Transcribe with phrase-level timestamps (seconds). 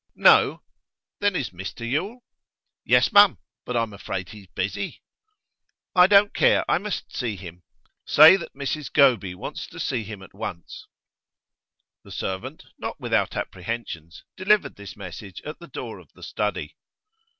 [0.15, 0.63] 'No?
[1.19, 2.23] Then is Mr Yule?'
[2.83, 4.99] 'Yes, mum, but I'm afraid he's busy.'
[5.95, 7.61] 'I don't care, I must see him.
[8.07, 10.87] Say that Mrs Goby wants to see him at once.'
[12.03, 16.77] The servant, not without apprehensions, delivered this message at the door of the study.